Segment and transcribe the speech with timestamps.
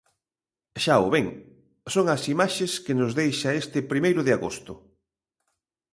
[0.83, 1.27] Xa o ven,
[1.93, 4.73] son as imaxes que nos deixa este primeiro de agosto.